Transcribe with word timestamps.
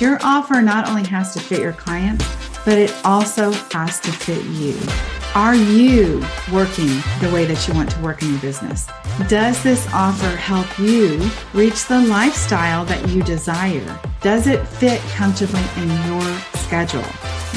Your 0.00 0.18
offer 0.22 0.62
not 0.62 0.88
only 0.88 1.06
has 1.08 1.34
to 1.34 1.40
fit 1.40 1.60
your 1.60 1.74
client, 1.74 2.24
but 2.64 2.78
it 2.78 2.90
also 3.04 3.50
has 3.70 4.00
to 4.00 4.10
fit 4.10 4.42
you. 4.46 4.74
Are 5.34 5.54
you 5.54 6.24
working 6.50 6.88
the 7.20 7.30
way 7.30 7.44
that 7.44 7.68
you 7.68 7.74
want 7.74 7.90
to 7.90 8.00
work 8.00 8.22
in 8.22 8.30
your 8.30 8.40
business? 8.40 8.88
Does 9.28 9.62
this 9.62 9.86
offer 9.92 10.34
help 10.36 10.78
you 10.78 11.30
reach 11.52 11.86
the 11.86 12.00
lifestyle 12.00 12.86
that 12.86 13.10
you 13.10 13.22
desire? 13.22 14.00
Does 14.22 14.46
it 14.46 14.66
fit 14.66 15.02
comfortably 15.16 15.62
in 15.76 15.90
your 16.06 16.38
schedule? 16.54 17.04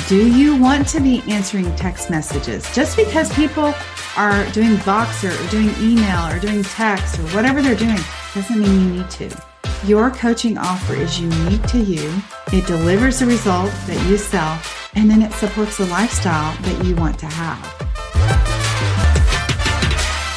Do 0.09 0.29
you 0.29 0.57
want 0.57 0.85
to 0.89 0.99
be 0.99 1.23
answering 1.29 1.73
text 1.77 2.09
messages? 2.09 2.69
Just 2.75 2.97
because 2.97 3.33
people 3.33 3.73
are 4.17 4.45
doing 4.51 4.75
Voxer 4.83 5.31
or 5.31 5.49
doing 5.49 5.73
email 5.79 6.27
or 6.27 6.39
doing 6.39 6.61
text 6.61 7.17
or 7.19 7.23
whatever 7.27 7.61
they're 7.61 7.73
doing 7.73 7.99
doesn't 8.35 8.59
mean 8.59 8.81
you 8.81 8.95
need 8.97 9.09
to. 9.11 9.43
Your 9.85 10.11
coaching 10.11 10.57
offer 10.57 10.95
is 10.95 11.19
unique 11.19 11.63
to 11.63 11.77
you. 11.77 12.09
It 12.53 12.67
delivers 12.67 13.17
the 13.17 13.25
result 13.25 13.71
that 13.87 14.07
you 14.07 14.15
sell, 14.15 14.61
and 14.93 15.09
then 15.09 15.23
it 15.23 15.33
supports 15.33 15.79
the 15.79 15.87
lifestyle 15.87 16.55
that 16.61 16.85
you 16.85 16.95
want 16.95 17.17
to 17.17 17.25
have. 17.25 17.57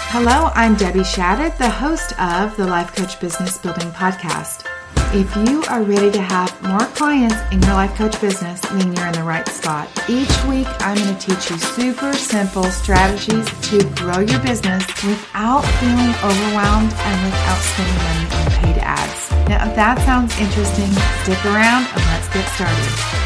Hello, 0.09 0.51
I'm 0.55 0.77
Debbie 0.77 1.01
Shadid, 1.01 1.59
the 1.59 1.69
host 1.69 2.19
of 2.19 2.57
the 2.57 2.67
Life 2.67 2.97
Coach 2.97 3.21
Business 3.21 3.59
Building 3.59 3.91
Podcast. 3.91 4.65
If 5.13 5.37
you 5.47 5.63
are 5.65 5.83
ready 5.83 6.11
to 6.11 6.23
have 6.23 6.51
more 6.63 6.87
clients 6.97 7.37
in 7.53 7.61
your 7.61 7.75
life 7.75 7.95
coach 7.97 8.19
business, 8.19 8.63
then 8.63 8.97
you're 8.97 9.07
in 9.09 9.13
the 9.13 9.23
right 9.23 9.47
spot. 9.47 9.87
Each 10.09 10.33
week, 10.45 10.69
I'm 10.81 10.97
going 10.97 11.15
to 11.15 11.21
teach 11.21 11.51
you 11.51 11.59
super 11.59 12.15
simple 12.15 12.65
strategies 12.65 13.45
to 13.69 13.85
grow 13.95 14.21
your 14.21 14.41
business 14.41 14.87
without 15.05 15.61
feeling 15.61 16.15
overwhelmed 16.25 16.95
and 16.95 17.25
without 17.27 17.61
spending 17.61 17.97
money 18.09 18.25
on 18.37 18.51
paid 18.63 18.79
ads. 18.81 19.36
Now, 19.49 19.69
if 19.69 19.77
that 19.77 20.01
sounds 20.01 20.37
interesting, 20.41 20.91
stick 21.23 21.45
around 21.47 21.87
and 21.87 22.03
let's 22.11 22.27
get 22.35 22.49
started. 22.49 23.17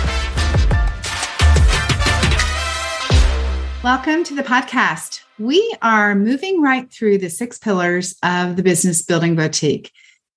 Welcome 3.82 4.24
to 4.24 4.34
the 4.34 4.42
podcast. 4.42 5.22
We 5.38 5.74
are 5.80 6.14
moving 6.14 6.60
right 6.60 6.92
through 6.92 7.18
the 7.18 7.30
six 7.30 7.56
pillars 7.56 8.16
of 8.22 8.56
the 8.56 8.62
business 8.62 9.00
building 9.00 9.34
boutique. 9.34 9.92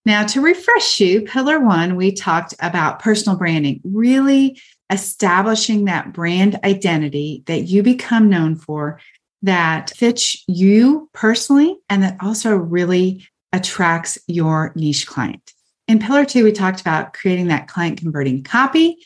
Now, 0.05 0.25
to 0.27 0.39
refresh 0.39 1.01
you, 1.01 1.23
pillar 1.23 1.59
one, 1.59 1.97
we 1.97 2.13
talked 2.13 2.53
about 2.61 2.99
personal 2.99 3.37
branding, 3.37 3.81
really 3.83 4.61
establishing 4.89 5.83
that 5.85 6.13
brand 6.13 6.61
identity 6.63 7.43
that 7.47 7.63
you 7.63 7.83
become 7.83 8.29
known 8.29 8.55
for 8.55 9.01
that 9.41 9.89
fits 9.89 10.45
you 10.47 11.09
personally 11.11 11.75
and 11.89 12.03
that 12.03 12.15
also 12.21 12.55
really 12.55 13.27
attracts 13.51 14.17
your 14.27 14.71
niche 14.77 15.05
client. 15.07 15.51
In 15.93 15.99
pillar 15.99 16.25
two, 16.25 16.43
we 16.43 16.51
talked 16.51 16.81
about 16.81 17.13
creating 17.13 17.49
that 17.49 17.67
client 17.67 17.99
converting 17.99 18.41
copy, 18.41 18.97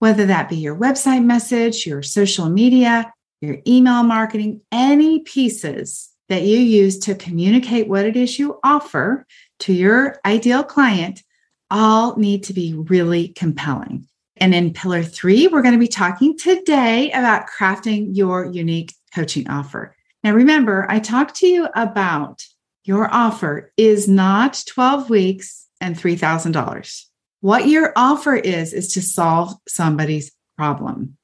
whether 0.00 0.26
that 0.26 0.50
be 0.50 0.56
your 0.56 0.76
website 0.76 1.24
message, 1.24 1.86
your 1.86 2.02
social 2.02 2.50
media, 2.50 3.10
your 3.40 3.60
email 3.66 4.02
marketing, 4.02 4.60
any 4.70 5.20
pieces 5.20 6.10
that 6.28 6.42
you 6.42 6.58
use 6.58 6.98
to 6.98 7.14
communicate 7.14 7.88
what 7.88 8.04
it 8.04 8.14
is 8.14 8.38
you 8.38 8.60
offer 8.62 9.26
to 9.60 9.72
your 9.72 10.20
ideal 10.26 10.62
client 10.62 11.22
all 11.70 12.14
need 12.18 12.44
to 12.44 12.52
be 12.52 12.74
really 12.74 13.28
compelling. 13.28 14.06
And 14.36 14.54
in 14.54 14.74
pillar 14.74 15.02
three, 15.02 15.46
we're 15.46 15.62
going 15.62 15.72
to 15.72 15.80
be 15.80 15.88
talking 15.88 16.36
today 16.36 17.10
about 17.12 17.46
crafting 17.48 18.08
your 18.14 18.44
unique 18.44 18.92
coaching 19.14 19.48
offer. 19.48 19.96
Now, 20.22 20.34
remember, 20.34 20.84
I 20.90 20.98
talked 20.98 21.36
to 21.36 21.46
you 21.46 21.68
about 21.74 22.44
your 22.84 23.08
offer 23.10 23.72
is 23.78 24.06
not 24.06 24.62
12 24.68 25.08
weeks 25.08 25.64
and 25.84 25.96
$3,000. 25.96 27.04
What 27.40 27.68
your 27.68 27.92
offer 27.94 28.34
is, 28.34 28.72
is 28.72 28.92
to 28.94 29.02
solve 29.02 29.54
somebody's 29.68 30.32
problem. 30.56 31.18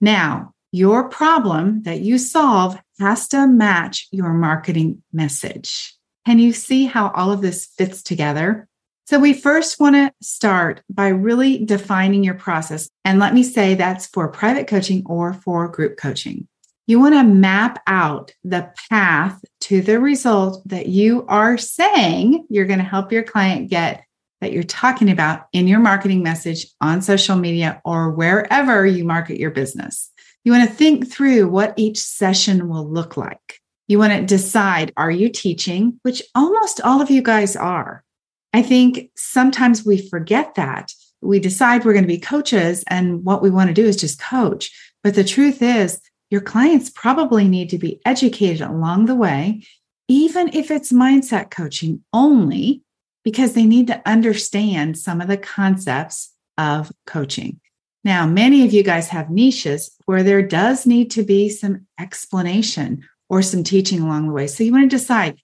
Now, 0.00 0.54
your 0.72 1.08
problem 1.08 1.82
that 1.82 2.00
you 2.00 2.16
solve 2.18 2.78
has 2.98 3.28
to 3.28 3.46
match 3.46 4.08
your 4.10 4.32
marketing 4.32 5.02
message. 5.12 5.94
Can 6.24 6.38
you 6.38 6.52
see 6.52 6.86
how 6.86 7.10
all 7.10 7.30
of 7.30 7.42
this 7.42 7.66
fits 7.66 8.02
together? 8.02 8.68
So, 9.06 9.20
we 9.20 9.34
first 9.34 9.78
want 9.78 9.96
to 9.96 10.12
start 10.20 10.82
by 10.90 11.08
really 11.08 11.64
defining 11.64 12.24
your 12.24 12.34
process. 12.34 12.88
And 13.04 13.18
let 13.18 13.34
me 13.34 13.42
say 13.42 13.74
that's 13.74 14.06
for 14.06 14.28
private 14.28 14.66
coaching 14.66 15.04
or 15.06 15.34
for 15.34 15.68
group 15.68 15.98
coaching. 15.98 16.48
You 16.86 17.00
want 17.00 17.14
to 17.14 17.22
map 17.22 17.82
out 17.86 18.32
the 18.44 18.72
path 18.90 19.44
to 19.62 19.82
the 19.82 20.00
result 20.00 20.62
that 20.68 20.86
you 20.86 21.26
are 21.28 21.58
saying 21.58 22.46
you're 22.48 22.66
going 22.66 22.78
to 22.78 22.84
help 22.84 23.12
your 23.12 23.24
client 23.24 23.68
get 23.68 24.05
that 24.40 24.52
you're 24.52 24.62
talking 24.62 25.10
about 25.10 25.46
in 25.52 25.66
your 25.66 25.80
marketing 25.80 26.22
message 26.22 26.66
on 26.80 27.02
social 27.02 27.36
media 27.36 27.80
or 27.84 28.10
wherever 28.10 28.86
you 28.86 29.04
market 29.04 29.38
your 29.38 29.50
business. 29.50 30.10
You 30.44 30.52
want 30.52 30.68
to 30.68 30.74
think 30.74 31.10
through 31.10 31.48
what 31.48 31.74
each 31.76 31.98
session 31.98 32.68
will 32.68 32.88
look 32.88 33.16
like. 33.16 33.60
You 33.88 33.98
want 33.98 34.12
to 34.12 34.22
decide 34.22 34.92
are 34.96 35.10
you 35.10 35.28
teaching, 35.28 35.98
which 36.02 36.22
almost 36.34 36.80
all 36.80 37.00
of 37.00 37.10
you 37.10 37.22
guys 37.22 37.56
are. 37.56 38.04
I 38.52 38.62
think 38.62 39.10
sometimes 39.16 39.84
we 39.84 40.08
forget 40.08 40.54
that. 40.54 40.92
We 41.20 41.40
decide 41.40 41.84
we're 41.84 41.92
going 41.92 42.04
to 42.04 42.08
be 42.08 42.18
coaches 42.18 42.84
and 42.88 43.24
what 43.24 43.42
we 43.42 43.50
want 43.50 43.68
to 43.68 43.74
do 43.74 43.84
is 43.84 43.96
just 43.96 44.20
coach. 44.20 44.70
But 45.02 45.14
the 45.14 45.24
truth 45.24 45.62
is, 45.62 46.00
your 46.30 46.40
clients 46.40 46.90
probably 46.90 47.46
need 47.46 47.70
to 47.70 47.78
be 47.78 48.00
educated 48.04 48.60
along 48.60 49.06
the 49.06 49.14
way, 49.14 49.62
even 50.08 50.48
if 50.52 50.70
it's 50.70 50.92
mindset 50.92 51.50
coaching 51.50 52.02
only, 52.12 52.82
because 53.26 53.54
they 53.54 53.66
need 53.66 53.88
to 53.88 54.00
understand 54.06 54.96
some 54.96 55.20
of 55.20 55.26
the 55.26 55.36
concepts 55.36 56.32
of 56.56 56.92
coaching. 57.06 57.58
Now, 58.04 58.24
many 58.24 58.64
of 58.64 58.72
you 58.72 58.84
guys 58.84 59.08
have 59.08 59.30
niches 59.30 59.96
where 60.04 60.22
there 60.22 60.42
does 60.42 60.86
need 60.86 61.10
to 61.10 61.24
be 61.24 61.48
some 61.48 61.88
explanation 61.98 63.02
or 63.28 63.42
some 63.42 63.64
teaching 63.64 64.00
along 64.00 64.28
the 64.28 64.32
way. 64.32 64.46
So 64.46 64.62
you 64.62 64.70
want 64.70 64.88
to 64.88 64.96
decide 64.96 65.40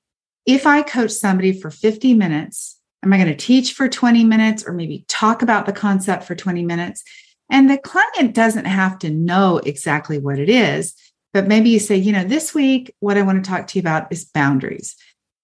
if 0.46 0.64
I 0.64 0.82
coach 0.82 1.10
somebody 1.10 1.52
for 1.52 1.72
50 1.72 2.14
minutes, 2.14 2.78
am 3.02 3.12
I 3.12 3.16
going 3.16 3.28
to 3.28 3.34
teach 3.34 3.72
for 3.72 3.88
20 3.88 4.22
minutes 4.22 4.62
or 4.64 4.72
maybe 4.72 5.04
talk 5.08 5.42
about 5.42 5.66
the 5.66 5.72
concept 5.72 6.22
for 6.22 6.36
20 6.36 6.62
minutes? 6.62 7.02
And 7.50 7.68
the 7.68 7.78
client 7.78 8.32
doesn't 8.32 8.66
have 8.66 9.00
to 9.00 9.10
know 9.10 9.58
exactly 9.58 10.18
what 10.18 10.38
it 10.38 10.48
is, 10.48 10.94
but 11.32 11.48
maybe 11.48 11.70
you 11.70 11.80
say, 11.80 11.96
you 11.96 12.12
know, 12.12 12.22
this 12.22 12.54
week, 12.54 12.94
what 13.00 13.18
I 13.18 13.22
want 13.22 13.44
to 13.44 13.50
talk 13.50 13.66
to 13.66 13.78
you 13.80 13.80
about 13.80 14.12
is 14.12 14.24
boundaries. 14.24 14.94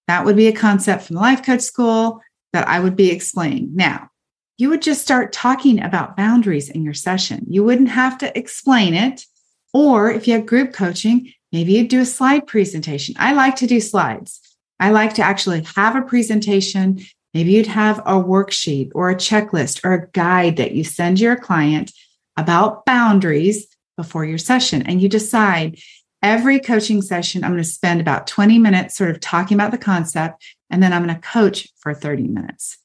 That 0.07 0.23
would 0.23 0.37
be 0.37 0.47
a 0.47 0.53
concept 0.53 1.03
from 1.03 1.17
the 1.17 1.21
life 1.21 1.45
coach 1.45 1.61
school 1.61 2.21
that 2.53 2.67
I 2.67 2.79
would 2.79 2.95
be 2.95 3.11
explaining. 3.11 3.71
Now, 3.75 4.09
you 4.57 4.69
would 4.69 4.81
just 4.81 5.01
start 5.01 5.31
talking 5.31 5.81
about 5.81 6.17
boundaries 6.17 6.69
in 6.69 6.83
your 6.83 6.93
session. 6.93 7.45
You 7.47 7.63
wouldn't 7.63 7.89
have 7.89 8.17
to 8.19 8.37
explain 8.37 8.93
it. 8.93 9.25
Or 9.73 10.11
if 10.11 10.27
you 10.27 10.33
have 10.33 10.45
group 10.45 10.73
coaching, 10.73 11.31
Maybe 11.51 11.73
you'd 11.73 11.87
do 11.87 12.01
a 12.01 12.05
slide 12.05 12.47
presentation. 12.47 13.15
I 13.17 13.33
like 13.33 13.55
to 13.57 13.67
do 13.67 13.79
slides. 13.79 14.39
I 14.79 14.91
like 14.91 15.15
to 15.15 15.23
actually 15.23 15.65
have 15.75 15.95
a 15.95 16.01
presentation. 16.01 16.99
Maybe 17.33 17.51
you'd 17.51 17.67
have 17.67 17.99
a 17.99 18.23
worksheet 18.23 18.91
or 18.93 19.09
a 19.09 19.15
checklist 19.15 19.83
or 19.83 19.93
a 19.93 20.07
guide 20.09 20.57
that 20.57 20.73
you 20.73 20.83
send 20.83 21.19
your 21.19 21.35
client 21.35 21.91
about 22.37 22.85
boundaries 22.85 23.67
before 23.97 24.25
your 24.25 24.37
session. 24.37 24.83
And 24.83 25.01
you 25.01 25.09
decide 25.09 25.79
every 26.21 26.59
coaching 26.59 27.01
session, 27.01 27.43
I'm 27.43 27.51
going 27.51 27.63
to 27.63 27.69
spend 27.69 27.99
about 27.99 28.27
20 28.27 28.59
minutes 28.59 28.95
sort 28.95 29.09
of 29.09 29.19
talking 29.19 29.55
about 29.55 29.71
the 29.71 29.77
concept, 29.77 30.43
and 30.69 30.81
then 30.81 30.93
I'm 30.93 31.03
going 31.03 31.15
to 31.15 31.21
coach 31.21 31.67
for 31.79 31.93
30 31.93 32.27
minutes. 32.27 32.77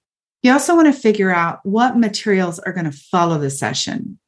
You 0.43 0.53
also 0.53 0.77
want 0.77 0.93
to 0.93 1.01
figure 1.01 1.31
out 1.31 1.61
what 1.65 1.97
materials 1.97 2.59
are 2.59 2.73
going 2.73 2.91
to 2.91 2.93
follow 2.93 3.39
the 3.39 3.51
session. 3.51 4.19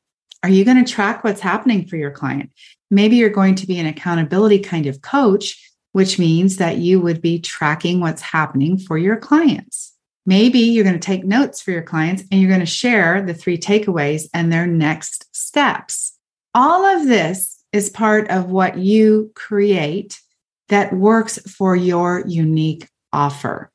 Are 0.42 0.48
you 0.48 0.64
going 0.64 0.82
to 0.82 0.90
track 0.90 1.24
what's 1.24 1.40
happening 1.40 1.86
for 1.86 1.96
your 1.96 2.10
client? 2.10 2.50
Maybe 2.90 3.16
you're 3.16 3.30
going 3.30 3.54
to 3.56 3.66
be 3.66 3.78
an 3.78 3.86
accountability 3.86 4.60
kind 4.60 4.86
of 4.86 5.02
coach, 5.02 5.72
which 5.92 6.18
means 6.18 6.56
that 6.56 6.78
you 6.78 7.00
would 7.00 7.20
be 7.20 7.40
tracking 7.40 8.00
what's 8.00 8.22
happening 8.22 8.78
for 8.78 8.96
your 8.96 9.16
clients. 9.16 9.94
Maybe 10.24 10.58
you're 10.58 10.84
going 10.84 10.98
to 10.98 11.00
take 11.00 11.24
notes 11.24 11.60
for 11.60 11.70
your 11.70 11.82
clients 11.82 12.24
and 12.30 12.40
you're 12.40 12.50
going 12.50 12.60
to 12.60 12.66
share 12.66 13.22
the 13.22 13.34
three 13.34 13.58
takeaways 13.58 14.28
and 14.34 14.52
their 14.52 14.66
next 14.66 15.34
steps. 15.34 16.12
All 16.54 16.84
of 16.84 17.06
this 17.06 17.62
is 17.72 17.90
part 17.90 18.28
of 18.30 18.46
what 18.46 18.78
you 18.78 19.30
create 19.34 20.20
that 20.68 20.92
works 20.92 21.38
for 21.50 21.76
your 21.76 22.24
unique 22.26 22.88
offer. 23.16 23.70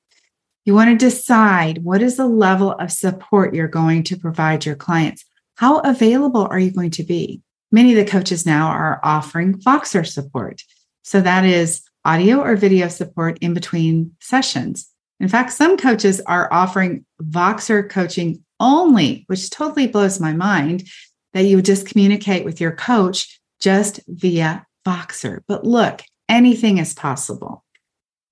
You 0.64 0.76
want 0.76 0.92
to 0.92 1.06
decide 1.06 1.84
what 1.84 2.04
is 2.04 2.18
the 2.18 2.28
level 2.28 2.74
of 2.74 2.92
support 2.92 3.56
you're 3.56 3.68
going 3.68 4.04
to 4.04 4.16
provide 4.18 4.66
your 4.66 4.76
clients. 4.76 5.26
How 5.56 5.80
available 5.80 6.48
are 6.50 6.60
you 6.60 6.72
going 6.72 6.92
to 6.92 7.04
be? 7.04 7.42
Many 7.72 7.98
of 7.98 8.06
the 8.06 8.12
coaches 8.12 8.46
now 8.46 8.68
are 8.68 9.00
offering 9.04 9.56
Voxer 9.56 10.06
support. 10.06 10.62
So 11.04 11.20
that 11.22 11.46
is 11.46 11.82
audio 12.06 12.42
or 12.42 12.56
video 12.56 12.88
support 12.90 13.40
in 13.40 13.54
between 13.54 14.16
sessions. 14.20 14.88
In 15.20 15.28
fact, 15.28 15.52
some 15.54 15.78
coaches 15.78 16.22
are 16.22 16.52
offering 16.52 17.06
Voxer 17.22 17.90
coaching 17.90 18.44
only, 18.60 19.24
which 19.28 19.50
totally 19.50 19.88
blows 19.88 20.20
my 20.20 20.34
mind 20.34 20.88
that 21.34 21.44
you 21.46 21.62
just 21.62 21.88
communicate 21.88 22.46
with 22.46 22.62
your 22.62 22.72
coach 22.72 23.40
just 23.60 24.00
via 24.08 24.66
Voxer. 24.86 25.42
But 25.48 25.66
look, 25.66 26.02
anything 26.30 26.78
is 26.78 26.94
possible. 26.94 27.64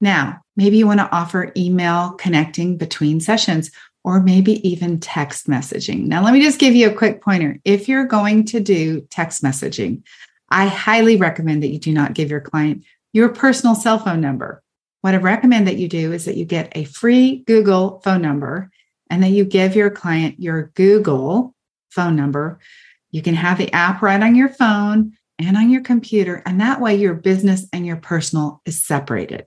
Now, 0.01 0.41
maybe 0.59 0.77
you 0.77 0.85
want 0.85 0.99
to 0.99 1.09
offer 1.15 1.53
email 1.55 2.11
connecting 2.11 2.77
between 2.77 3.21
sessions, 3.21 3.71
or 4.03 4.19
maybe 4.19 4.67
even 4.67 4.99
text 4.99 5.47
messaging. 5.47 6.05
Now, 6.05 6.21
let 6.21 6.33
me 6.33 6.41
just 6.41 6.59
give 6.59 6.75
you 6.75 6.89
a 6.89 6.93
quick 6.93 7.21
pointer. 7.21 7.59
If 7.63 7.87
you're 7.87 8.05
going 8.05 8.43
to 8.45 8.59
do 8.59 9.07
text 9.09 9.41
messaging, 9.41 10.03
I 10.49 10.67
highly 10.67 11.15
recommend 11.15 11.63
that 11.63 11.71
you 11.71 11.79
do 11.79 11.93
not 11.93 12.13
give 12.13 12.29
your 12.29 12.41
client 12.41 12.83
your 13.13 13.29
personal 13.29 13.73
cell 13.73 13.99
phone 13.99 14.19
number. 14.19 14.61
What 14.99 15.13
I 15.13 15.17
recommend 15.17 15.65
that 15.67 15.77
you 15.77 15.87
do 15.87 16.11
is 16.11 16.25
that 16.25 16.35
you 16.35 16.43
get 16.43 16.73
a 16.75 16.83
free 16.83 17.37
Google 17.47 18.01
phone 18.01 18.21
number 18.21 18.69
and 19.09 19.23
that 19.23 19.29
you 19.29 19.45
give 19.45 19.77
your 19.77 19.89
client 19.89 20.41
your 20.41 20.71
Google 20.75 21.55
phone 21.89 22.17
number. 22.17 22.59
You 23.11 23.21
can 23.21 23.35
have 23.35 23.57
the 23.57 23.71
app 23.71 24.01
right 24.01 24.21
on 24.21 24.35
your 24.35 24.49
phone 24.49 25.13
and 25.39 25.55
on 25.55 25.69
your 25.69 25.83
computer, 25.83 26.43
and 26.45 26.59
that 26.59 26.81
way 26.81 26.95
your 26.95 27.13
business 27.13 27.65
and 27.71 27.85
your 27.85 27.95
personal 27.95 28.61
is 28.65 28.83
separated. 28.83 29.45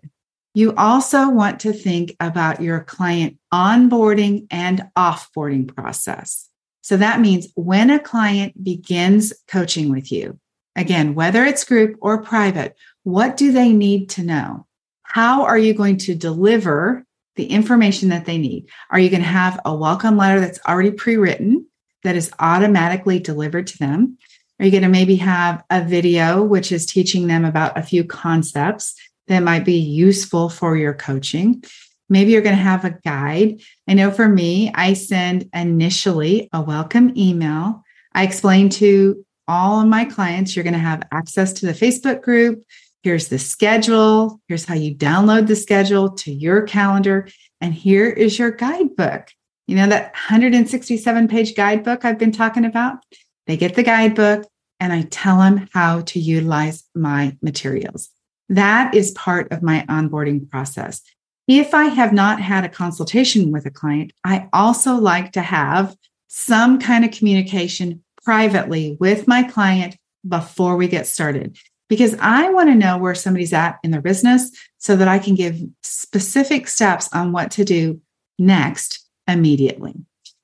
You 0.55 0.75
also 0.77 1.31
want 1.31 1.61
to 1.61 1.73
think 1.73 2.15
about 2.21 2.61
your 2.61 2.81
client 2.81 3.39
onboarding 3.53 4.47
and 4.51 4.89
offboarding 4.97 5.75
process. 5.75 6.49
So 6.83 6.97
that 6.99 7.21
means 7.21 7.49
when 7.55 7.91
a 7.91 7.99
client 7.99 8.63
begins 8.63 9.33
coaching 9.49 9.91
with 9.91 10.13
you, 10.13 10.39
again, 10.77 11.15
whether 11.15 11.45
it's 11.45 11.65
group 11.65 11.97
or 12.03 12.23
private, 12.23 12.77
what 13.03 13.37
do 13.37 13.53
they 13.53 13.73
need 13.73 14.11
to 14.11 14.23
know? 14.23 14.67
How 15.03 15.45
are 15.45 15.59
you 15.59 15.75
going 15.75 15.99
to 15.99 16.15
deliver 16.15 17.05
the 17.37 17.47
information 17.47 18.11
that 18.11 18.27
they 18.27 18.37
need? 18.37 18.69
Are 18.91 18.99
you 18.99 19.09
going 19.09 19.23
to 19.23 19.29
have 19.29 19.61
a 19.65 19.75
welcome 19.75 20.19
letter 20.19 20.41
that's 20.41 20.61
already 20.67 20.91
pre 20.91 21.17
written 21.17 21.67
that 22.03 22.17
is 22.17 22.33
automatically 22.39 23.21
delivered 23.21 23.69
to 23.69 23.79
them? 23.79 24.19
Are 24.59 24.67
you 24.67 24.71
going 24.71 24.83
to 24.83 24.89
maybe 24.89 25.17
have 25.17 25.65
a 25.71 25.83
video 25.83 26.43
which 26.43 26.73
is 26.73 26.85
teaching 26.85 27.27
them 27.27 27.45
about 27.45 27.79
a 27.79 27.83
few 27.83 28.05
concepts 28.05 28.95
that 29.33 29.43
might 29.43 29.65
be 29.65 29.79
useful 29.79 30.49
for 30.49 30.77
your 30.77 30.95
coaching? 30.95 31.65
Maybe 32.09 32.33
you're 32.33 32.43
going 32.43 32.57
to 32.57 32.63
have 32.63 32.85
a 32.85 32.99
guide. 33.05 33.63
I 33.89 33.95
know 33.95 34.11
for 34.11 34.29
me, 34.29 34.71
I 34.75 34.93
send 34.93 35.49
initially 35.55 36.49
a 36.53 36.61
welcome 36.61 37.13
email. 37.17 37.83
I 38.13 38.25
explain 38.25 38.69
to 38.71 39.25
all 39.49 39.81
of 39.81 39.89
my 39.89 40.05
clients 40.05 40.55
you're 40.55 40.63
going 40.63 40.75
to 40.75 40.79
have 40.79 41.03
access 41.11 41.53
to 41.55 41.67
the 41.67 41.73
Facebook 41.73 42.23
group. 42.23 42.63
Here's 43.03 43.29
the 43.29 43.39
schedule. 43.39 44.41
Here's 44.47 44.65
how 44.65 44.75
you 44.75 44.95
download 44.95 45.47
the 45.47 45.57
schedule 45.57 46.11
to 46.11 46.33
your 46.33 46.63
calendar. 46.63 47.29
And 47.61 47.75
here 47.75 48.09
is 48.09 48.39
your 48.39 48.51
guidebook. 48.51 49.29
You 49.67 49.77
know, 49.77 49.89
that 49.89 50.13
167 50.13 51.29
page 51.29 51.55
guidebook 51.55 52.05
I've 52.05 52.19
been 52.19 52.33
talking 52.33 52.65
about? 52.65 52.99
They 53.47 53.57
get 53.57 53.75
the 53.75 53.83
guidebook 53.83 54.47
and 54.79 54.93
I 54.93 55.03
tell 55.03 55.39
them 55.39 55.69
how 55.73 56.03
to 56.03 56.21
utilize 56.21 56.85
my 56.95 57.37
materials. 57.41 58.11
That 58.53 58.95
is 58.95 59.13
part 59.13 59.51
of 59.51 59.63
my 59.63 59.83
onboarding 59.89 60.51
process. 60.51 61.01
If 61.49 61.73
I 61.73 61.85
have 61.85 62.13
not 62.13 62.39
had 62.39 62.65
a 62.65 62.69
consultation 62.69 63.51
with 63.51 63.65
a 63.65 63.71
client, 63.71 64.13
I 64.25 64.47
also 64.53 64.97
like 64.97 65.33
to 65.33 65.41
have 65.41 65.97
some 66.29 66.79
kind 66.79 67.03
of 67.03 67.13
communication 67.13 68.05
privately 68.23 68.99
with 69.01 69.27
my 69.27 69.43
client 69.43 69.97
before 70.29 70.77
we 70.77 70.87
get 70.87 71.07
started 71.07 71.57
because 71.89 72.15
I 72.21 72.51
want 72.51 72.69
to 72.69 72.75
know 72.75 72.99
where 72.99 73.15
somebody's 73.15 73.55
at 73.55 73.79
in 73.83 73.91
their 73.91 74.03
business 74.03 74.51
so 74.77 74.97
that 74.97 75.09
I 75.09 75.19
can 75.19 75.35
give 75.35 75.59
specific 75.83 76.69
steps 76.69 77.09
on 77.15 77.33
what 77.33 77.53
to 77.53 77.65
do 77.65 78.03
next 78.39 79.09
immediately. 79.27 79.95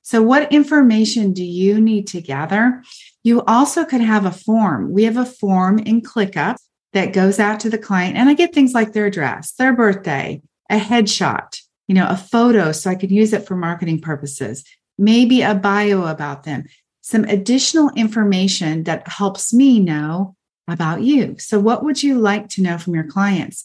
So, 0.01 0.23
what 0.23 0.51
information 0.51 1.31
do 1.31 1.43
you 1.43 1.79
need 1.79 2.07
to 2.07 2.21
gather? 2.21 2.81
You 3.21 3.43
also 3.43 3.85
could 3.85 4.01
have 4.01 4.25
a 4.25 4.31
form. 4.31 4.91
We 4.91 5.03
have 5.03 5.17
a 5.17 5.25
form 5.25 5.77
in 5.77 6.01
ClickUp 6.01 6.57
that 6.93 7.13
goes 7.13 7.39
out 7.39 7.59
to 7.61 7.69
the 7.69 7.77
client, 7.77 8.17
and 8.17 8.29
I 8.29 8.33
get 8.33 8.53
things 8.53 8.73
like 8.73 8.93
their 8.93 9.05
address, 9.05 9.51
their 9.53 9.73
birthday, 9.73 10.41
a 10.69 10.77
headshot, 10.77 11.61
you 11.87 11.95
know, 11.95 12.07
a 12.07 12.17
photo 12.17 12.71
so 12.71 12.89
I 12.89 12.95
could 12.95 13.11
use 13.11 13.33
it 13.33 13.45
for 13.45 13.55
marketing 13.55 14.01
purposes, 14.01 14.63
maybe 14.97 15.41
a 15.41 15.55
bio 15.55 16.05
about 16.05 16.43
them, 16.43 16.65
some 17.01 17.23
additional 17.25 17.89
information 17.95 18.83
that 18.83 19.07
helps 19.07 19.53
me 19.53 19.79
know 19.79 20.35
about 20.67 21.01
you. 21.01 21.35
So, 21.39 21.59
what 21.59 21.83
would 21.83 22.01
you 22.01 22.19
like 22.19 22.49
to 22.49 22.61
know 22.61 22.77
from 22.77 22.95
your 22.95 23.05
clients? 23.05 23.63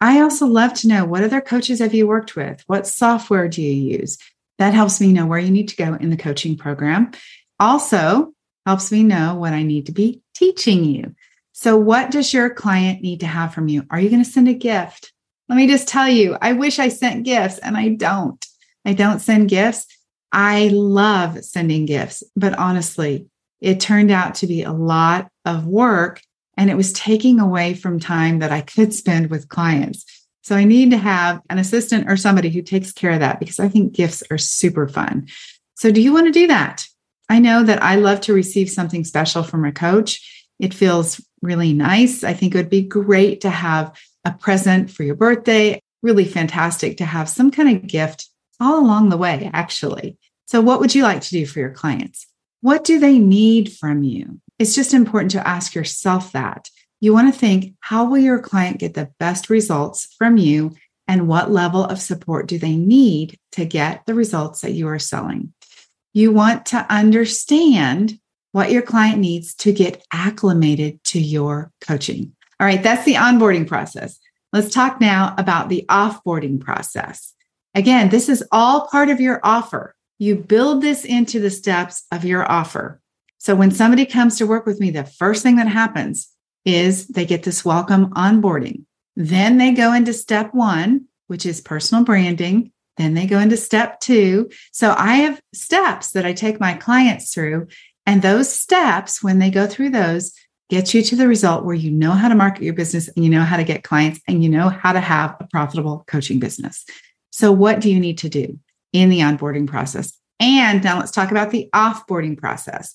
I 0.00 0.20
also 0.20 0.46
love 0.46 0.74
to 0.74 0.88
know 0.88 1.04
what 1.04 1.22
other 1.22 1.40
coaches 1.40 1.78
have 1.78 1.94
you 1.94 2.06
worked 2.06 2.34
with? 2.34 2.62
What 2.66 2.86
software 2.86 3.48
do 3.48 3.62
you 3.62 3.98
use? 3.98 4.18
That 4.58 4.74
helps 4.74 5.00
me 5.00 5.12
know 5.12 5.26
where 5.26 5.38
you 5.38 5.50
need 5.50 5.68
to 5.68 5.76
go 5.76 5.94
in 5.94 6.10
the 6.10 6.16
coaching 6.16 6.56
program. 6.56 7.12
Also, 7.60 8.32
helps 8.66 8.92
me 8.92 9.02
know 9.02 9.34
what 9.34 9.52
I 9.52 9.62
need 9.62 9.86
to 9.86 9.92
be 9.92 10.20
teaching 10.34 10.84
you. 10.84 11.14
So, 11.62 11.76
what 11.76 12.10
does 12.10 12.34
your 12.34 12.50
client 12.50 13.02
need 13.02 13.20
to 13.20 13.26
have 13.28 13.54
from 13.54 13.68
you? 13.68 13.84
Are 13.88 14.00
you 14.00 14.10
going 14.10 14.24
to 14.24 14.28
send 14.28 14.48
a 14.48 14.52
gift? 14.52 15.12
Let 15.48 15.54
me 15.54 15.68
just 15.68 15.86
tell 15.86 16.08
you, 16.08 16.36
I 16.42 16.54
wish 16.54 16.80
I 16.80 16.88
sent 16.88 17.24
gifts 17.24 17.58
and 17.58 17.76
I 17.76 17.90
don't. 17.90 18.44
I 18.84 18.94
don't 18.94 19.20
send 19.20 19.48
gifts. 19.48 19.86
I 20.32 20.70
love 20.72 21.44
sending 21.44 21.86
gifts, 21.86 22.24
but 22.34 22.58
honestly, 22.58 23.28
it 23.60 23.78
turned 23.78 24.10
out 24.10 24.34
to 24.36 24.48
be 24.48 24.64
a 24.64 24.72
lot 24.72 25.28
of 25.44 25.64
work 25.64 26.20
and 26.56 26.68
it 26.68 26.76
was 26.76 26.92
taking 26.92 27.38
away 27.38 27.74
from 27.74 28.00
time 28.00 28.40
that 28.40 28.50
I 28.50 28.62
could 28.62 28.92
spend 28.92 29.30
with 29.30 29.48
clients. 29.48 30.26
So 30.40 30.56
I 30.56 30.64
need 30.64 30.90
to 30.90 30.98
have 30.98 31.42
an 31.48 31.60
assistant 31.60 32.10
or 32.10 32.16
somebody 32.16 32.50
who 32.50 32.62
takes 32.62 32.90
care 32.90 33.12
of 33.12 33.20
that 33.20 33.38
because 33.38 33.60
I 33.60 33.68
think 33.68 33.92
gifts 33.92 34.24
are 34.32 34.38
super 34.38 34.88
fun. 34.88 35.28
So, 35.76 35.92
do 35.92 36.02
you 36.02 36.12
want 36.12 36.26
to 36.26 36.32
do 36.32 36.48
that? 36.48 36.84
I 37.28 37.38
know 37.38 37.62
that 37.62 37.80
I 37.84 37.94
love 37.94 38.20
to 38.22 38.32
receive 38.32 38.68
something 38.68 39.04
special 39.04 39.44
from 39.44 39.64
a 39.64 39.70
coach. 39.70 40.48
It 40.58 40.74
feels 40.74 41.20
really 41.42 41.72
nice. 41.72 42.24
I 42.24 42.32
think 42.32 42.54
it 42.54 42.58
would 42.58 42.70
be 42.70 42.82
great 42.82 43.42
to 43.42 43.50
have 43.50 43.98
a 44.24 44.32
present 44.32 44.90
for 44.90 45.02
your 45.02 45.16
birthday. 45.16 45.80
Really 46.02 46.24
fantastic 46.24 46.96
to 46.98 47.04
have 47.04 47.28
some 47.28 47.50
kind 47.50 47.76
of 47.76 47.86
gift 47.86 48.28
all 48.60 48.78
along 48.78 49.08
the 49.08 49.16
way, 49.16 49.50
actually. 49.52 50.16
So, 50.46 50.60
what 50.60 50.80
would 50.80 50.94
you 50.94 51.02
like 51.02 51.22
to 51.22 51.30
do 51.30 51.46
for 51.46 51.58
your 51.58 51.70
clients? 51.70 52.26
What 52.60 52.84
do 52.84 52.98
they 52.98 53.18
need 53.18 53.72
from 53.72 54.02
you? 54.02 54.40
It's 54.58 54.74
just 54.74 54.94
important 54.94 55.32
to 55.32 55.46
ask 55.46 55.74
yourself 55.74 56.32
that. 56.32 56.68
You 57.00 57.12
want 57.12 57.32
to 57.32 57.38
think 57.38 57.74
how 57.80 58.04
will 58.04 58.18
your 58.18 58.38
client 58.38 58.78
get 58.78 58.94
the 58.94 59.10
best 59.18 59.50
results 59.50 60.14
from 60.16 60.36
you 60.36 60.76
and 61.08 61.26
what 61.26 61.50
level 61.50 61.84
of 61.84 62.00
support 62.00 62.46
do 62.46 62.58
they 62.58 62.76
need 62.76 63.38
to 63.52 63.64
get 63.64 64.06
the 64.06 64.14
results 64.14 64.60
that 64.60 64.72
you 64.72 64.86
are 64.86 65.00
selling? 65.00 65.52
You 66.14 66.30
want 66.30 66.66
to 66.66 66.86
understand 66.88 68.20
what 68.52 68.70
your 68.70 68.82
client 68.82 69.18
needs 69.18 69.54
to 69.56 69.72
get 69.72 70.04
acclimated 70.12 71.02
to 71.04 71.20
your 71.20 71.72
coaching. 71.80 72.34
All 72.60 72.66
right, 72.66 72.82
that's 72.82 73.04
the 73.04 73.14
onboarding 73.14 73.66
process. 73.66 74.18
Let's 74.52 74.72
talk 74.72 75.00
now 75.00 75.34
about 75.38 75.68
the 75.68 75.84
offboarding 75.88 76.60
process. 76.60 77.34
Again, 77.74 78.10
this 78.10 78.28
is 78.28 78.44
all 78.52 78.86
part 78.86 79.08
of 79.08 79.20
your 79.20 79.40
offer. 79.42 79.94
You 80.18 80.36
build 80.36 80.82
this 80.82 81.04
into 81.04 81.40
the 81.40 81.50
steps 81.50 82.04
of 82.12 82.24
your 82.24 82.50
offer. 82.50 83.00
So 83.38 83.56
when 83.56 83.72
somebody 83.72 84.06
comes 84.06 84.36
to 84.38 84.46
work 84.46 84.66
with 84.66 84.78
me, 84.78 84.90
the 84.90 85.04
first 85.04 85.42
thing 85.42 85.56
that 85.56 85.66
happens 85.66 86.28
is 86.64 87.08
they 87.08 87.26
get 87.26 87.42
this 87.42 87.64
welcome 87.64 88.10
onboarding. 88.10 88.84
Then 89.16 89.58
they 89.58 89.72
go 89.72 89.92
into 89.92 90.12
step 90.12 90.54
one, 90.54 91.06
which 91.26 91.44
is 91.44 91.60
personal 91.60 92.04
branding. 92.04 92.70
Then 92.98 93.14
they 93.14 93.26
go 93.26 93.38
into 93.38 93.56
step 93.56 94.00
two. 94.00 94.50
So 94.70 94.94
I 94.96 95.16
have 95.16 95.40
steps 95.54 96.12
that 96.12 96.26
I 96.26 96.34
take 96.34 96.60
my 96.60 96.74
clients 96.74 97.32
through. 97.32 97.68
And 98.06 98.22
those 98.22 98.52
steps, 98.52 99.22
when 99.22 99.38
they 99.38 99.50
go 99.50 99.66
through 99.66 99.90
those, 99.90 100.32
get 100.70 100.94
you 100.94 101.02
to 101.02 101.16
the 101.16 101.28
result 101.28 101.64
where 101.64 101.74
you 101.74 101.90
know 101.90 102.12
how 102.12 102.28
to 102.28 102.34
market 102.34 102.62
your 102.62 102.74
business 102.74 103.08
and 103.08 103.24
you 103.24 103.30
know 103.30 103.42
how 103.42 103.56
to 103.56 103.64
get 103.64 103.84
clients 103.84 104.20
and 104.26 104.42
you 104.42 104.48
know 104.48 104.68
how 104.68 104.92
to 104.92 105.00
have 105.00 105.36
a 105.38 105.46
profitable 105.48 106.04
coaching 106.06 106.38
business. 106.38 106.84
So, 107.30 107.52
what 107.52 107.80
do 107.80 107.90
you 107.90 108.00
need 108.00 108.18
to 108.18 108.28
do 108.28 108.58
in 108.92 109.08
the 109.08 109.20
onboarding 109.20 109.66
process? 109.66 110.12
And 110.40 110.82
now 110.82 110.98
let's 110.98 111.12
talk 111.12 111.30
about 111.30 111.50
the 111.50 111.68
offboarding 111.74 112.36
process. 112.38 112.94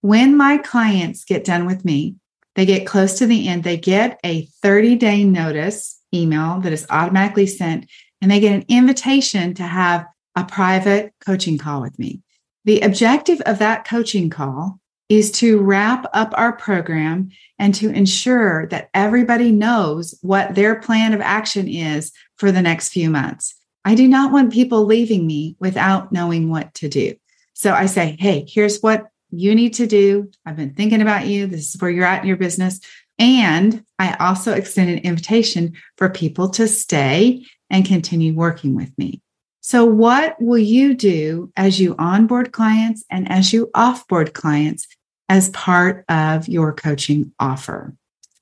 When 0.00 0.36
my 0.36 0.58
clients 0.58 1.24
get 1.24 1.44
done 1.44 1.66
with 1.66 1.84
me, 1.84 2.16
they 2.54 2.66
get 2.66 2.86
close 2.86 3.18
to 3.18 3.26
the 3.26 3.46
end, 3.46 3.62
they 3.62 3.76
get 3.76 4.18
a 4.24 4.46
30 4.62 4.96
day 4.96 5.24
notice 5.24 6.00
email 6.14 6.60
that 6.60 6.72
is 6.72 6.86
automatically 6.90 7.46
sent, 7.46 7.88
and 8.20 8.30
they 8.30 8.40
get 8.40 8.54
an 8.54 8.64
invitation 8.68 9.54
to 9.54 9.62
have 9.62 10.06
a 10.34 10.44
private 10.44 11.12
coaching 11.24 11.58
call 11.58 11.82
with 11.82 11.98
me. 11.98 12.22
The 12.68 12.82
objective 12.82 13.40
of 13.46 13.60
that 13.60 13.86
coaching 13.86 14.28
call 14.28 14.78
is 15.08 15.30
to 15.30 15.58
wrap 15.58 16.04
up 16.12 16.34
our 16.36 16.52
program 16.52 17.30
and 17.58 17.74
to 17.76 17.88
ensure 17.88 18.66
that 18.66 18.90
everybody 18.92 19.52
knows 19.52 20.14
what 20.20 20.54
their 20.54 20.78
plan 20.78 21.14
of 21.14 21.22
action 21.22 21.66
is 21.66 22.12
for 22.36 22.52
the 22.52 22.60
next 22.60 22.90
few 22.90 23.08
months. 23.08 23.54
I 23.86 23.94
do 23.94 24.06
not 24.06 24.32
want 24.32 24.52
people 24.52 24.84
leaving 24.84 25.26
me 25.26 25.56
without 25.58 26.12
knowing 26.12 26.50
what 26.50 26.74
to 26.74 26.90
do. 26.90 27.14
So 27.54 27.72
I 27.72 27.86
say, 27.86 28.18
hey, 28.20 28.44
here's 28.46 28.80
what 28.80 29.06
you 29.30 29.54
need 29.54 29.72
to 29.76 29.86
do. 29.86 30.30
I've 30.44 30.56
been 30.56 30.74
thinking 30.74 31.00
about 31.00 31.26
you. 31.26 31.46
This 31.46 31.74
is 31.74 31.80
where 31.80 31.90
you're 31.90 32.04
at 32.04 32.20
in 32.20 32.28
your 32.28 32.36
business. 32.36 32.80
And 33.18 33.82
I 33.98 34.12
also 34.20 34.52
extend 34.52 34.90
an 34.90 34.98
invitation 34.98 35.72
for 35.96 36.10
people 36.10 36.50
to 36.50 36.68
stay 36.68 37.46
and 37.70 37.86
continue 37.86 38.34
working 38.34 38.74
with 38.74 38.92
me. 38.98 39.22
So, 39.68 39.84
what 39.84 40.40
will 40.40 40.56
you 40.56 40.94
do 40.94 41.52
as 41.54 41.78
you 41.78 41.94
onboard 41.98 42.52
clients 42.52 43.04
and 43.10 43.30
as 43.30 43.52
you 43.52 43.70
offboard 43.76 44.32
clients 44.32 44.86
as 45.28 45.50
part 45.50 46.06
of 46.08 46.48
your 46.48 46.72
coaching 46.72 47.34
offer? 47.38 47.94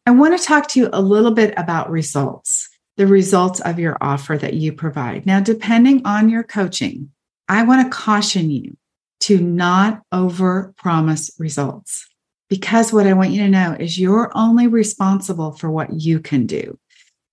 I 0.07 0.13
want 0.13 0.39
to 0.39 0.47
talk 0.47 0.69
to 0.69 0.79
you 0.79 0.89
a 0.93 1.03
little 1.03 1.33
bit 1.33 1.53
about 1.57 1.91
results, 1.91 2.69
the 2.97 3.09
results 3.09 3.59
of 3.59 3.81
your 3.81 3.99
offer 4.01 4.39
that 4.39 4.55
you 4.55 4.73
provide. 4.73 5.27
Now, 5.27 5.41
depending 5.41 6.07
on 6.07 6.29
your 6.29 6.45
coaching, 6.45 7.11
I 7.49 7.65
want 7.65 7.83
to 7.83 7.99
caution 7.99 8.49
you 8.49 8.77
to 9.23 9.41
not 9.41 10.03
over 10.13 10.75
promise 10.77 11.33
results 11.41 12.09
because 12.49 12.93
what 12.93 13.09
I 13.09 13.15
want 13.15 13.33
you 13.33 13.43
to 13.43 13.51
know 13.51 13.77
is 13.81 13.99
you're 13.99 14.31
only 14.37 14.69
responsible 14.69 15.51
for 15.51 15.73
what 15.73 15.93
you 15.93 16.21
can 16.21 16.47
do. 16.47 16.79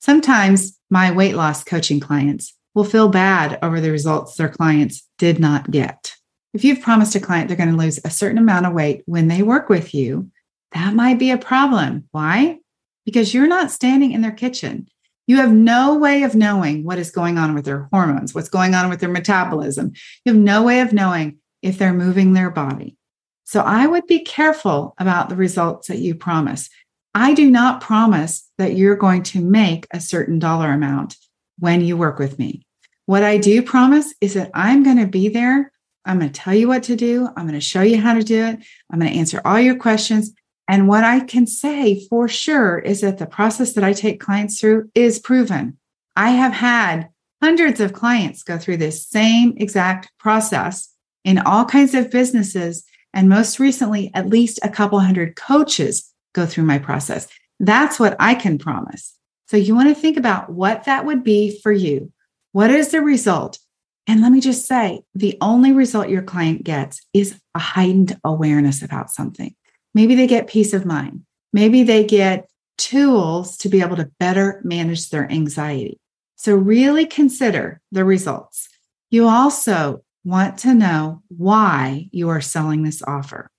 Sometimes 0.02 0.80
my 0.90 1.12
weight 1.12 1.36
loss 1.36 1.64
coaching 1.64 2.00
clients 2.00 2.56
will 2.74 2.84
feel 2.84 3.10
bad 3.10 3.60
over 3.62 3.80
the 3.80 3.92
results 3.92 4.36
their 4.36 4.50
clients 4.50 5.08
did 5.18 5.40
not 5.40 5.70
get. 5.72 6.16
If 6.54 6.64
you've 6.64 6.82
promised 6.82 7.16
a 7.16 7.20
client 7.20 7.48
they're 7.48 7.58
going 7.58 7.72
to 7.72 7.78
lose 7.78 8.00
a 8.04 8.10
certain 8.10 8.38
amount 8.38 8.66
of 8.66 8.74
weight 8.74 9.04
when 9.06 9.28
they 9.28 9.42
work 9.42 9.70
with 9.70 9.94
you, 9.94 10.30
that 10.72 10.94
might 10.94 11.20
be 11.20 11.32
a 11.32 11.38
problem. 11.38 12.08
Why? 12.12 12.60
Because 13.06 13.34
you're 13.34 13.48
not 13.48 13.72
standing 13.72 14.12
in 14.12 14.22
their 14.22 14.32
kitchen. 14.32 14.88
You 15.28 15.38
have 15.38 15.54
no 15.54 15.98
way 15.98 16.24
of 16.24 16.36
knowing 16.36 16.84
what 16.84 17.00
is 17.00 17.12
going 17.12 17.38
on 17.38 17.54
with 17.56 17.66
their 17.66 17.88
hormones, 17.92 18.36
what's 18.36 18.50
going 18.50 18.76
on 18.76 18.90
with 18.90 19.00
their 19.00 19.10
metabolism. 19.10 19.94
You 20.26 20.34
have 20.34 20.42
no 20.42 20.64
way 20.64 20.82
of 20.82 20.94
knowing 20.94 21.38
if 21.62 21.78
they're 21.78 21.94
moving 21.94 22.34
their 22.34 22.50
body. 22.50 22.98
So 23.46 23.62
I 23.62 23.88
would 23.88 24.08
be 24.08 24.20
careful 24.20 24.96
about 24.98 25.30
the 25.30 25.36
results 25.36 25.88
that 25.88 26.00
you 26.00 26.16
promise. 26.16 26.70
I 27.14 27.34
do 27.34 27.50
not 27.50 27.82
promise 27.82 28.50
that 28.58 28.76
you're 28.76 28.96
going 28.96 29.24
to 29.24 29.42
make 29.42 29.88
a 29.92 30.00
certain 30.00 30.40
dollar 30.40 30.72
amount 30.72 31.16
when 31.60 31.82
you 31.82 31.98
work 31.98 32.20
with 32.20 32.40
me. 32.40 32.66
What 33.06 33.24
I 33.24 33.38
do 33.38 33.62
promise 33.62 34.14
is 34.22 34.34
that 34.36 34.52
I'm 34.54 34.84
going 34.84 35.00
to 35.00 35.08
be 35.08 35.30
there. 35.30 35.72
I'm 36.06 36.20
going 36.20 36.32
to 36.32 36.40
tell 36.40 36.54
you 36.54 36.68
what 36.68 36.84
to 36.84 36.96
do. 36.96 37.28
I'm 37.36 37.48
going 37.48 37.54
to 37.54 37.62
show 37.62 37.82
you 37.82 38.00
how 38.00 38.14
to 38.14 38.24
do 38.24 38.46
it. 38.46 38.60
I'm 38.92 39.00
going 39.00 39.12
to 39.12 39.18
answer 39.18 39.42
all 39.44 39.60
your 39.60 39.76
questions. 39.76 40.34
And 40.68 40.88
what 40.88 41.04
I 41.04 41.20
can 41.20 41.46
say 41.46 42.06
for 42.08 42.28
sure 42.28 42.80
is 42.80 43.02
that 43.02 43.18
the 43.18 43.26
process 43.26 43.74
that 43.74 43.84
I 43.84 43.94
take 43.94 44.20
clients 44.20 44.60
through 44.60 44.90
is 44.96 45.20
proven. 45.20 45.78
I 46.16 46.32
have 46.32 46.54
had 46.54 47.10
hundreds 47.42 47.82
of 47.82 47.94
clients 47.94 48.44
go 48.44 48.58
through 48.58 48.78
this 48.78 49.06
same 49.06 49.54
exact 49.58 50.12
process 50.18 50.90
in 51.26 51.40
all 51.40 51.66
kinds 51.66 51.94
of 51.94 52.12
businesses. 52.12 52.84
And 53.14 53.28
most 53.28 53.60
recently, 53.60 54.12
at 54.14 54.30
least 54.30 54.60
a 54.64 54.70
couple 54.70 55.00
hundred 55.00 55.36
coaches 55.36 56.10
go 56.34 56.46
through 56.46 56.64
my 56.64 56.80
process. 56.80 57.28
That's 57.60 58.00
what 58.00 58.16
I 58.20 58.36
can 58.36 58.58
promise. 58.58 59.14
So 59.54 59.58
you 59.58 59.76
want 59.76 59.90
to 59.90 60.02
think 60.02 60.18
about 60.18 60.50
what 60.50 60.86
that 60.86 61.06
would 61.06 61.24
be 61.24 61.60
for 61.62 61.72
you. 61.72 62.12
What 62.54 62.72
is 62.72 62.90
the 62.90 63.02
result? 63.02 63.60
And 64.08 64.20
let 64.24 64.32
me 64.32 64.42
just 64.42 64.66
say 64.66 65.04
the 65.14 65.38
only 65.42 65.72
result 65.72 66.10
your 66.10 66.24
client 66.24 66.64
gets 66.64 67.06
is 67.14 67.40
a 67.54 67.60
heightened 67.60 68.20
awareness 68.24 68.82
about 68.82 69.12
something. 69.12 69.54
Maybe 69.94 70.16
they 70.16 70.26
get 70.26 70.48
peace 70.48 70.74
of 70.74 70.88
mind. 70.88 71.26
Maybe 71.54 71.84
they 71.84 72.04
get 72.04 72.50
tools 72.80 73.56
to 73.58 73.70
be 73.70 73.82
able 73.82 73.96
to 73.98 74.10
better 74.20 74.60
manage 74.64 75.12
their 75.12 75.32
anxiety. 75.32 76.00
So, 76.36 76.56
really 76.56 77.06
consider 77.06 77.80
the 77.92 78.06
results. 78.06 78.70
You 79.12 79.28
also 79.28 80.04
want 80.26 80.58
to 80.60 80.74
know 80.74 81.22
why 81.28 82.10
you 82.12 82.30
are 82.30 82.42
selling 82.42 82.82
this 82.82 83.04
offer. 83.04 83.52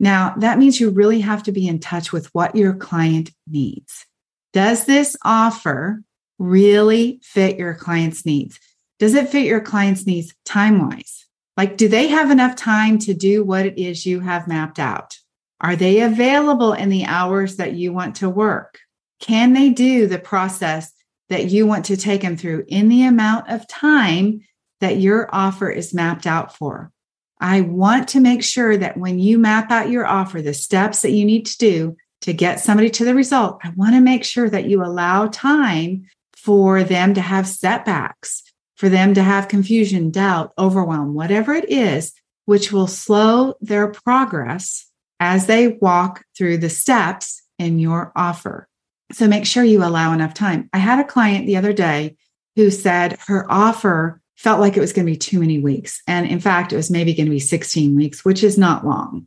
Now, 0.00 0.36
that 0.38 0.58
means 0.58 0.80
you 0.80 0.88
really 0.88 1.20
have 1.20 1.42
to 1.42 1.52
be 1.52 1.68
in 1.68 1.80
touch 1.80 2.14
with 2.14 2.34
what 2.34 2.56
your 2.56 2.72
client 2.72 3.30
needs. 3.46 4.06
Does 4.54 4.84
this 4.84 5.16
offer 5.24 6.04
really 6.38 7.18
fit 7.24 7.58
your 7.58 7.74
client's 7.74 8.24
needs? 8.24 8.60
Does 9.00 9.14
it 9.14 9.28
fit 9.28 9.46
your 9.46 9.60
client's 9.60 10.06
needs 10.06 10.32
time 10.44 10.78
wise? 10.78 11.26
Like, 11.56 11.76
do 11.76 11.88
they 11.88 12.06
have 12.06 12.30
enough 12.30 12.54
time 12.54 12.98
to 13.00 13.14
do 13.14 13.42
what 13.42 13.66
it 13.66 13.78
is 13.78 14.06
you 14.06 14.20
have 14.20 14.46
mapped 14.46 14.78
out? 14.78 15.18
Are 15.60 15.74
they 15.74 16.02
available 16.02 16.72
in 16.72 16.88
the 16.88 17.04
hours 17.04 17.56
that 17.56 17.74
you 17.74 17.92
want 17.92 18.14
to 18.16 18.30
work? 18.30 18.78
Can 19.18 19.54
they 19.54 19.70
do 19.70 20.06
the 20.06 20.20
process 20.20 20.92
that 21.30 21.46
you 21.46 21.66
want 21.66 21.86
to 21.86 21.96
take 21.96 22.22
them 22.22 22.36
through 22.36 22.64
in 22.68 22.88
the 22.88 23.06
amount 23.06 23.50
of 23.50 23.66
time 23.66 24.42
that 24.80 24.98
your 25.00 25.28
offer 25.32 25.68
is 25.68 25.92
mapped 25.92 26.28
out 26.28 26.56
for? 26.56 26.92
I 27.40 27.62
want 27.62 28.08
to 28.10 28.20
make 28.20 28.44
sure 28.44 28.76
that 28.76 28.96
when 28.96 29.18
you 29.18 29.36
map 29.36 29.72
out 29.72 29.90
your 29.90 30.06
offer, 30.06 30.40
the 30.40 30.54
steps 30.54 31.02
that 31.02 31.10
you 31.10 31.24
need 31.24 31.46
to 31.46 31.58
do 31.58 31.96
to 32.24 32.32
get 32.32 32.58
somebody 32.58 32.88
to 32.88 33.04
the 33.04 33.14
result, 33.14 33.60
I 33.62 33.68
want 33.76 33.94
to 33.94 34.00
make 34.00 34.24
sure 34.24 34.48
that 34.48 34.64
you 34.64 34.82
allow 34.82 35.26
time 35.26 36.06
for 36.34 36.82
them 36.82 37.12
to 37.12 37.20
have 37.20 37.46
setbacks, 37.46 38.42
for 38.76 38.88
them 38.88 39.12
to 39.12 39.22
have 39.22 39.48
confusion, 39.48 40.10
doubt, 40.10 40.54
overwhelm, 40.56 41.12
whatever 41.12 41.52
it 41.52 41.68
is, 41.68 42.14
which 42.46 42.72
will 42.72 42.86
slow 42.86 43.52
their 43.60 43.88
progress 43.88 44.90
as 45.20 45.44
they 45.44 45.68
walk 45.68 46.24
through 46.34 46.56
the 46.56 46.70
steps 46.70 47.42
in 47.58 47.78
your 47.78 48.10
offer. 48.16 48.68
So 49.12 49.28
make 49.28 49.44
sure 49.44 49.62
you 49.62 49.84
allow 49.84 50.14
enough 50.14 50.32
time. 50.32 50.70
I 50.72 50.78
had 50.78 51.00
a 51.00 51.04
client 51.04 51.46
the 51.46 51.58
other 51.58 51.74
day 51.74 52.16
who 52.56 52.70
said 52.70 53.18
her 53.26 53.44
offer 53.52 54.22
felt 54.34 54.60
like 54.60 54.78
it 54.78 54.80
was 54.80 54.94
going 54.94 55.04
to 55.04 55.12
be 55.12 55.18
too 55.18 55.40
many 55.40 55.60
weeks. 55.60 56.00
And 56.08 56.26
in 56.26 56.40
fact, 56.40 56.72
it 56.72 56.76
was 56.76 56.90
maybe 56.90 57.12
going 57.12 57.26
to 57.26 57.30
be 57.30 57.38
16 57.38 57.94
weeks, 57.94 58.24
which 58.24 58.42
is 58.42 58.56
not 58.56 58.86
long. 58.86 59.26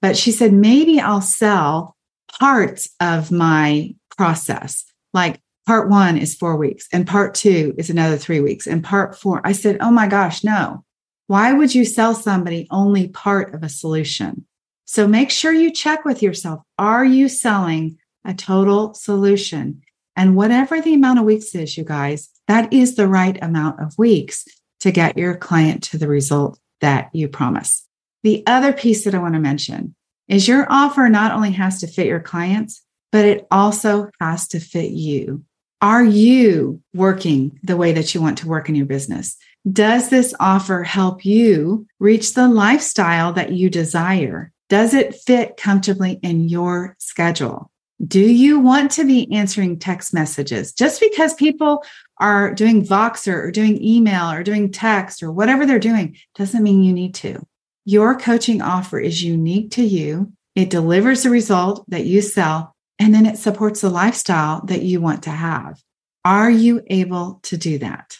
But 0.00 0.16
she 0.16 0.32
said, 0.32 0.54
maybe 0.54 0.98
I'll 0.98 1.20
sell 1.20 1.94
parts 2.38 2.88
of 3.00 3.30
my 3.30 3.94
process. 4.16 4.84
Like 5.12 5.40
part 5.66 5.88
one 5.88 6.16
is 6.16 6.34
four 6.34 6.56
weeks, 6.56 6.88
and 6.92 7.06
part 7.06 7.34
two 7.34 7.74
is 7.78 7.90
another 7.90 8.16
three 8.16 8.40
weeks, 8.40 8.66
and 8.66 8.82
part 8.82 9.18
four. 9.18 9.40
I 9.44 9.52
said, 9.52 9.78
oh 9.80 9.90
my 9.90 10.08
gosh, 10.08 10.44
no. 10.44 10.84
Why 11.26 11.52
would 11.52 11.74
you 11.74 11.84
sell 11.84 12.14
somebody 12.14 12.66
only 12.70 13.08
part 13.08 13.54
of 13.54 13.62
a 13.62 13.68
solution? 13.68 14.46
So 14.86 15.06
make 15.06 15.30
sure 15.30 15.52
you 15.52 15.70
check 15.70 16.06
with 16.06 16.22
yourself. 16.22 16.62
Are 16.78 17.04
you 17.04 17.28
selling 17.28 17.98
a 18.24 18.32
total 18.32 18.94
solution? 18.94 19.82
And 20.16 20.34
whatever 20.34 20.80
the 20.80 20.94
amount 20.94 21.18
of 21.18 21.26
weeks 21.26 21.54
is, 21.54 21.76
you 21.76 21.84
guys, 21.84 22.30
that 22.48 22.72
is 22.72 22.96
the 22.96 23.06
right 23.06 23.38
amount 23.42 23.80
of 23.80 23.96
weeks 23.98 24.46
to 24.80 24.90
get 24.90 25.18
your 25.18 25.36
client 25.36 25.82
to 25.84 25.98
the 25.98 26.08
result 26.08 26.58
that 26.80 27.10
you 27.12 27.28
promise. 27.28 27.86
The 28.22 28.42
other 28.46 28.72
piece 28.72 29.04
that 29.04 29.14
I 29.14 29.18
want 29.18 29.34
to 29.34 29.40
mention 29.40 29.94
is 30.28 30.46
your 30.46 30.66
offer 30.70 31.08
not 31.08 31.32
only 31.32 31.52
has 31.52 31.80
to 31.80 31.86
fit 31.86 32.06
your 32.06 32.20
clients, 32.20 32.82
but 33.10 33.24
it 33.24 33.46
also 33.50 34.10
has 34.20 34.48
to 34.48 34.60
fit 34.60 34.90
you. 34.90 35.44
Are 35.80 36.04
you 36.04 36.82
working 36.92 37.58
the 37.62 37.76
way 37.76 37.92
that 37.92 38.14
you 38.14 38.20
want 38.20 38.38
to 38.38 38.48
work 38.48 38.68
in 38.68 38.74
your 38.74 38.86
business? 38.86 39.36
Does 39.70 40.10
this 40.10 40.34
offer 40.40 40.82
help 40.82 41.24
you 41.24 41.86
reach 41.98 42.34
the 42.34 42.48
lifestyle 42.48 43.32
that 43.34 43.52
you 43.52 43.70
desire? 43.70 44.52
Does 44.68 44.92
it 44.92 45.14
fit 45.14 45.56
comfortably 45.56 46.18
in 46.22 46.48
your 46.48 46.96
schedule? 46.98 47.70
Do 48.04 48.20
you 48.20 48.60
want 48.60 48.92
to 48.92 49.04
be 49.04 49.32
answering 49.32 49.78
text 49.78 50.14
messages? 50.14 50.72
Just 50.72 51.00
because 51.00 51.34
people 51.34 51.84
are 52.18 52.54
doing 52.54 52.84
Voxer 52.84 53.34
or 53.34 53.50
doing 53.50 53.82
email 53.82 54.30
or 54.30 54.42
doing 54.42 54.70
text 54.70 55.22
or 55.22 55.32
whatever 55.32 55.66
they're 55.66 55.78
doing 55.78 56.16
doesn't 56.34 56.62
mean 56.62 56.84
you 56.84 56.92
need 56.92 57.14
to. 57.16 57.44
Your 57.88 58.18
coaching 58.18 58.60
offer 58.60 59.00
is 59.00 59.24
unique 59.24 59.70
to 59.70 59.82
you. 59.82 60.30
It 60.54 60.68
delivers 60.68 61.22
the 61.22 61.30
result 61.30 61.86
that 61.88 62.04
you 62.04 62.20
sell, 62.20 62.76
and 62.98 63.14
then 63.14 63.24
it 63.24 63.38
supports 63.38 63.80
the 63.80 63.88
lifestyle 63.88 64.60
that 64.66 64.82
you 64.82 65.00
want 65.00 65.22
to 65.22 65.30
have. 65.30 65.80
Are 66.22 66.50
you 66.50 66.82
able 66.88 67.40
to 67.44 67.56
do 67.56 67.78
that? 67.78 68.18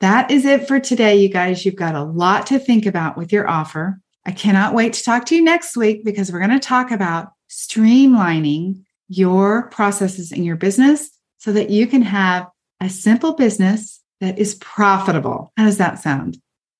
That 0.00 0.32
is 0.32 0.44
it 0.44 0.66
for 0.66 0.80
today, 0.80 1.14
you 1.18 1.28
guys. 1.28 1.64
You've 1.64 1.76
got 1.76 1.94
a 1.94 2.02
lot 2.02 2.48
to 2.48 2.58
think 2.58 2.84
about 2.84 3.16
with 3.16 3.32
your 3.32 3.48
offer. 3.48 4.00
I 4.26 4.32
cannot 4.32 4.74
wait 4.74 4.94
to 4.94 5.04
talk 5.04 5.24
to 5.26 5.36
you 5.36 5.44
next 5.44 5.76
week 5.76 6.04
because 6.04 6.32
we're 6.32 6.40
going 6.40 6.50
to 6.50 6.58
talk 6.58 6.90
about 6.90 7.28
streamlining 7.48 8.82
your 9.06 9.68
processes 9.68 10.32
in 10.32 10.42
your 10.42 10.56
business 10.56 11.10
so 11.38 11.52
that 11.52 11.70
you 11.70 11.86
can 11.86 12.02
have 12.02 12.48
a 12.80 12.90
simple 12.90 13.34
business 13.34 14.02
that 14.20 14.36
is 14.36 14.56
profitable. 14.56 15.52
How 15.56 15.66
does 15.66 15.78
that 15.78 16.00
sound? 16.00 16.38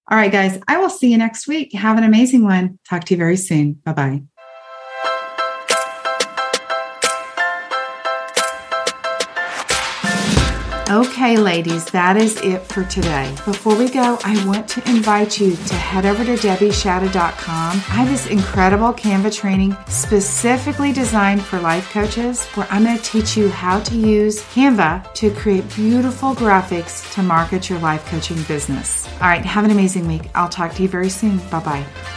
All 0.08 0.16
right, 0.16 0.30
guys, 0.30 0.60
I 0.68 0.78
will 0.78 0.90
see 0.90 1.10
you 1.10 1.18
next 1.18 1.48
week. 1.48 1.72
Have 1.72 1.98
an 1.98 2.04
amazing 2.04 2.44
one. 2.44 2.78
Talk 2.88 3.04
to 3.04 3.14
you 3.14 3.18
very 3.18 3.36
soon. 3.36 3.74
Bye 3.84 3.92
bye. 3.92 4.22
Okay, 10.96 11.36
ladies, 11.36 11.84
that 11.90 12.16
is 12.16 12.40
it 12.40 12.62
for 12.62 12.82
today. 12.84 13.30
Before 13.44 13.76
we 13.76 13.90
go, 13.90 14.18
I 14.24 14.46
want 14.46 14.66
to 14.68 14.88
invite 14.88 15.38
you 15.38 15.54
to 15.54 15.74
head 15.74 16.06
over 16.06 16.24
to 16.24 16.36
debbieshadid.com. 16.36 17.72
I 17.76 17.76
have 17.76 18.08
this 18.08 18.28
incredible 18.28 18.94
Canva 18.94 19.34
training 19.34 19.76
specifically 19.88 20.94
designed 20.94 21.42
for 21.42 21.60
life 21.60 21.90
coaches 21.90 22.46
where 22.54 22.66
I'm 22.70 22.84
going 22.84 22.96
to 22.96 23.02
teach 23.02 23.36
you 23.36 23.50
how 23.50 23.80
to 23.80 23.94
use 23.94 24.40
Canva 24.44 25.12
to 25.12 25.30
create 25.32 25.68
beautiful 25.74 26.34
graphics 26.34 27.12
to 27.12 27.22
market 27.22 27.68
your 27.68 27.78
life 27.80 28.06
coaching 28.06 28.42
business. 28.44 29.06
All 29.20 29.28
right, 29.28 29.44
have 29.44 29.66
an 29.66 29.72
amazing 29.72 30.08
week. 30.08 30.30
I'll 30.34 30.48
talk 30.48 30.72
to 30.76 30.82
you 30.82 30.88
very 30.88 31.10
soon. 31.10 31.36
Bye 31.50 31.60
bye. 31.60 32.15